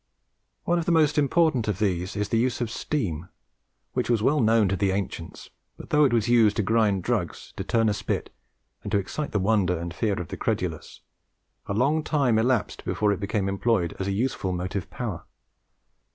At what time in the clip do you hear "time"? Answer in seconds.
12.03-12.39